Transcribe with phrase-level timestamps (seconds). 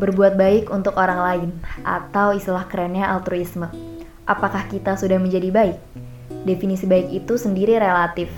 [0.00, 1.50] Berbuat baik untuk orang lain,
[1.84, 3.68] atau istilah kerennya altruisme.
[4.24, 5.76] Apakah kita sudah menjadi baik?
[6.48, 8.32] Definisi baik itu sendiri relatif.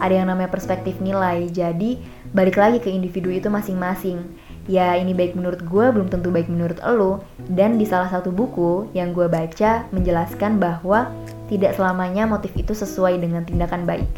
[0.00, 2.00] Ada yang namanya perspektif nilai, jadi
[2.32, 4.24] balik lagi ke individu itu masing-masing.
[4.64, 7.20] Ya ini baik menurut gue belum tentu baik menurut lo.
[7.44, 11.12] Dan di salah satu buku yang gue baca menjelaskan bahwa
[11.52, 14.08] tidak selamanya motif itu sesuai dengan tindakan baik.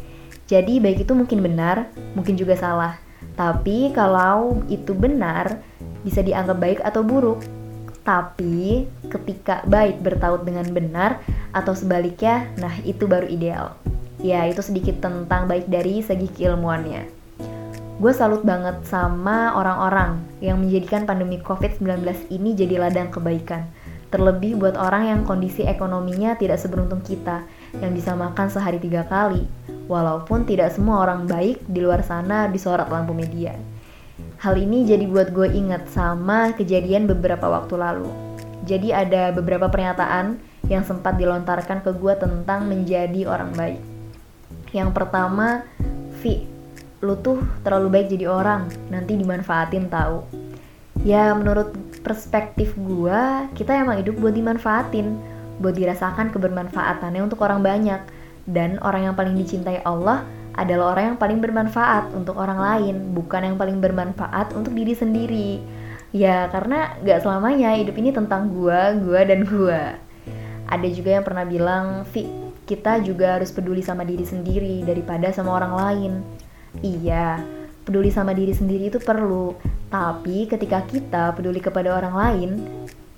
[0.46, 3.02] Jadi baik itu mungkin benar, mungkin juga salah.
[3.34, 5.58] Tapi kalau itu benar,
[6.06, 7.42] bisa dianggap baik atau buruk.
[8.04, 13.74] Tapi ketika baik bertaut dengan benar atau sebaliknya, nah itu baru ideal.
[14.22, 17.24] Ya, itu sedikit tentang baik dari segi keilmuannya.
[17.94, 23.70] Gue salut banget sama orang-orang yang menjadikan pandemi COVID-19 ini jadi ladang kebaikan.
[24.10, 27.46] Terlebih buat orang yang kondisi ekonominya tidak seberuntung kita,
[27.78, 29.46] yang bisa makan sehari tiga kali.
[29.84, 33.52] Walaupun tidak semua orang baik di luar sana disorot lampu media.
[34.40, 38.08] Hal ini jadi buat gue inget sama kejadian beberapa waktu lalu.
[38.64, 40.40] Jadi ada beberapa pernyataan
[40.72, 43.80] yang sempat dilontarkan ke gue tentang menjadi orang baik.
[44.72, 45.62] Yang pertama,
[46.24, 46.48] Vi,
[47.04, 50.24] lu tuh terlalu baik jadi orang, nanti dimanfaatin tahu.
[51.04, 53.20] Ya menurut perspektif gue,
[53.52, 55.20] kita emang hidup buat dimanfaatin,
[55.60, 58.00] buat dirasakan kebermanfaatannya untuk orang banyak.
[58.44, 63.42] Dan orang yang paling dicintai Allah adalah orang yang paling bermanfaat untuk orang lain, bukan
[63.42, 65.50] yang paling bermanfaat untuk diri sendiri.
[66.14, 69.98] Ya, karena gak selamanya hidup ini tentang gua, gua, dan gua.
[70.70, 72.30] Ada juga yang pernah bilang, Vi,
[72.64, 76.12] kita juga harus peduli sama diri sendiri daripada sama orang lain.
[76.80, 77.42] Iya,
[77.84, 79.58] peduli sama diri sendiri itu perlu,
[79.92, 82.50] tapi ketika kita peduli kepada orang lain,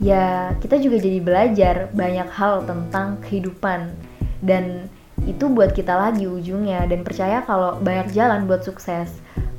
[0.03, 3.95] ya kita juga jadi belajar banyak hal tentang kehidupan.
[4.43, 4.91] Dan
[5.25, 6.84] itu buat kita lagi ujungnya.
[6.84, 9.09] Dan percaya kalau banyak jalan buat sukses.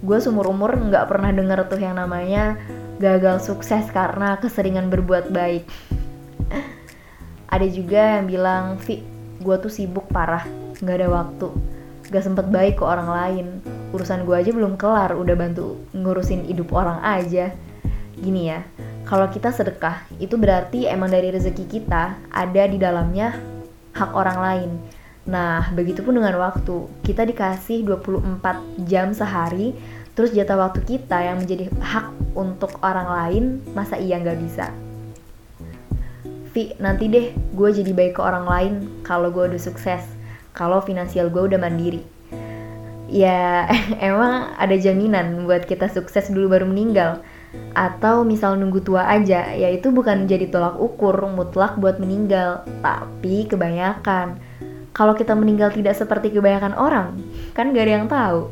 [0.06, 2.62] Gue seumur umur nggak pernah denger tuh yang namanya
[3.02, 5.66] gagal sukses karena keseringan berbuat baik.
[7.54, 9.02] Ada juga yang bilang Vi
[9.38, 10.46] gue tuh sibuk parah
[10.78, 11.50] nggak ada waktu.
[12.08, 13.48] Gak sempet baik ke orang lain.
[13.92, 17.52] Urusan gue aja belum kelar udah bantu ngurusin hidup orang aja.
[18.18, 18.62] Gini ya
[19.08, 23.32] kalau kita sedekah itu berarti emang dari rezeki kita ada di dalamnya
[23.96, 24.72] hak orang lain
[25.28, 26.88] Nah, begitupun dengan waktu.
[27.04, 29.76] Kita dikasih 24 jam sehari,
[30.16, 33.44] terus jatah waktu kita yang menjadi hak untuk orang lain,
[33.76, 34.72] masa iya nggak bisa?
[36.56, 38.74] Vi, nanti deh gue jadi baik ke orang lain
[39.04, 40.02] kalau gue udah sukses,
[40.56, 42.02] kalau finansial gue udah mandiri.
[43.12, 43.68] Ya,
[44.00, 47.20] emang ada jaminan buat kita sukses dulu baru meninggal.
[47.76, 53.44] Atau misal nunggu tua aja, ya itu bukan jadi tolak ukur mutlak buat meninggal, tapi
[53.48, 54.40] kebanyakan
[54.98, 57.22] kalau kita meninggal tidak seperti kebanyakan orang,
[57.54, 58.50] kan gak ada yang tahu.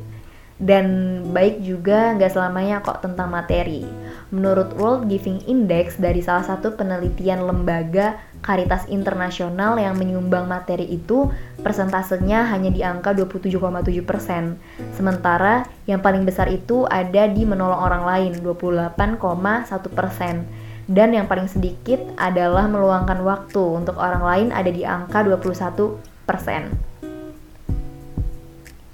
[0.55, 0.85] Dan
[1.33, 3.81] baik juga gak selamanya kok tentang materi.
[4.29, 11.33] Menurut World Giving Index dari salah satu penelitian lembaga Karitas Internasional yang menyumbang materi itu
[11.65, 14.93] persentasenya hanya di angka 27,7%.
[14.93, 20.45] Sementara yang paling besar itu ada di menolong orang lain 28,1%.
[20.85, 26.13] Dan yang paling sedikit adalah meluangkan waktu untuk orang lain ada di angka 21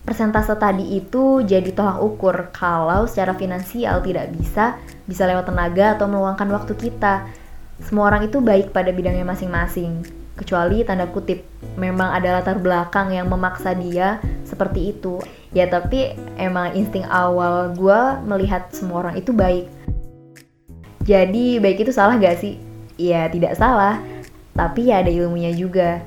[0.06, 4.76] Persentase tadi itu jadi tolak ukur kalau secara finansial tidak bisa,
[5.08, 7.26] bisa lewat tenaga atau meluangkan waktu kita.
[7.80, 10.04] Semua orang itu baik pada bidangnya masing-masing,
[10.36, 11.48] kecuali tanda kutip
[11.80, 15.24] memang ada latar belakang yang memaksa dia seperti itu.
[15.56, 19.72] Ya tapi emang insting awal gue melihat semua orang itu baik.
[21.08, 22.60] Jadi baik itu salah gak sih?
[23.00, 23.98] Ya tidak salah,
[24.54, 26.06] tapi ya ada ilmunya juga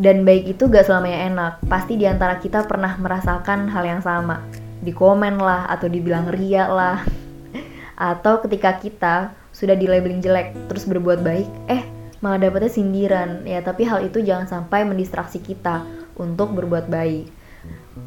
[0.00, 1.52] dan baik itu gak selamanya enak.
[1.68, 4.40] Pasti di antara kita pernah merasakan hal yang sama.
[4.82, 7.04] Di komen lah, atau dibilang ria lah.
[7.98, 9.14] atau ketika kita
[9.52, 11.84] sudah di labeling jelek, terus berbuat baik, eh
[12.24, 13.44] malah dapetnya sindiran.
[13.44, 15.84] Ya tapi hal itu jangan sampai mendistraksi kita
[16.16, 17.28] untuk berbuat baik.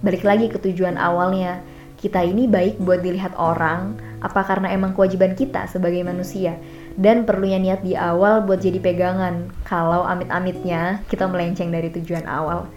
[0.02, 1.62] Balik lagi ke tujuan awalnya,
[2.02, 6.58] kita ini baik buat dilihat orang, apa karena emang kewajiban kita sebagai manusia
[6.96, 12.68] dan perlunya niat di awal buat jadi pegangan kalau amit-amitnya kita melenceng dari tujuan awal.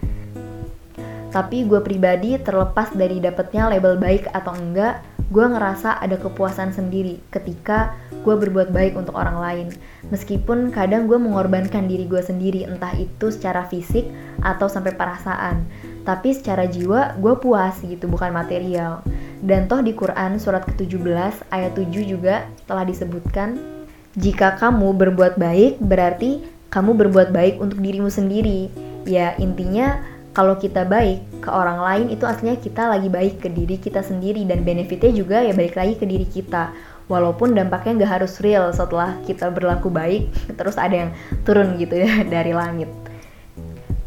[1.28, 7.20] Tapi gue pribadi terlepas dari dapetnya label baik atau enggak, gue ngerasa ada kepuasan sendiri
[7.28, 7.92] ketika
[8.24, 9.68] gue berbuat baik untuk orang lain.
[10.08, 14.08] Meskipun kadang gue mengorbankan diri gue sendiri, entah itu secara fisik
[14.40, 15.68] atau sampai perasaan.
[16.08, 19.04] Tapi secara jiwa gue puas gitu, bukan material.
[19.44, 23.77] Dan toh di Quran surat ke-17 ayat 7 juga telah disebutkan
[24.16, 26.40] jika kamu berbuat baik, berarti
[26.72, 28.72] kamu berbuat baik untuk dirimu sendiri.
[29.04, 30.00] Ya, intinya
[30.32, 34.44] kalau kita baik ke orang lain itu aslinya kita lagi baik ke diri kita sendiri
[34.46, 36.72] dan benefitnya juga ya balik lagi ke diri kita.
[37.08, 40.28] Walaupun dampaknya nggak harus real setelah kita berlaku baik,
[40.60, 41.10] terus ada yang
[41.48, 43.07] turun gitu ya dari langit.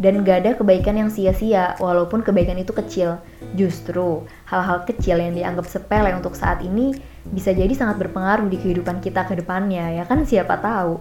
[0.01, 3.21] Dan gak ada kebaikan yang sia-sia, walaupun kebaikan itu kecil.
[3.53, 6.97] Justru, hal-hal kecil yang dianggap sepele untuk saat ini
[7.29, 10.97] bisa jadi sangat berpengaruh di kehidupan kita ke depannya, ya kan siapa tahu.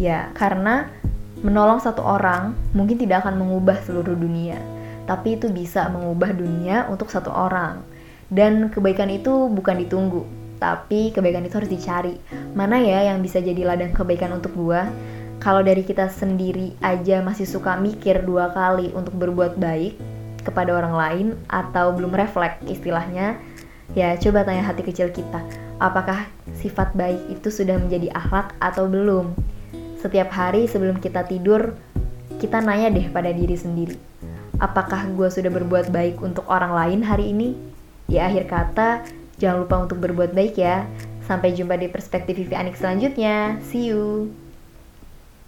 [0.00, 0.88] Ya, karena
[1.44, 4.56] menolong satu orang mungkin tidak akan mengubah seluruh dunia,
[5.04, 7.84] tapi itu bisa mengubah dunia untuk satu orang.
[8.32, 10.24] Dan kebaikan itu bukan ditunggu,
[10.56, 12.16] tapi kebaikan itu harus dicari.
[12.56, 14.88] Mana ya yang bisa jadi ladang kebaikan untuk gua?
[15.42, 19.98] Kalau dari kita sendiri aja masih suka mikir dua kali untuk berbuat baik
[20.46, 23.42] kepada orang lain atau belum refleks istilahnya,
[23.98, 25.42] ya coba tanya hati kecil kita,
[25.82, 26.30] apakah
[26.62, 29.34] sifat baik itu sudah menjadi akhlak atau belum?
[29.98, 31.74] Setiap hari sebelum kita tidur,
[32.38, 33.98] kita nanya deh pada diri sendiri,
[34.62, 37.58] apakah gue sudah berbuat baik untuk orang lain hari ini?
[38.06, 39.02] Di akhir kata,
[39.42, 40.86] jangan lupa untuk berbuat baik ya.
[41.26, 43.58] Sampai jumpa di perspektif Vivi Anik selanjutnya.
[43.62, 44.41] See you!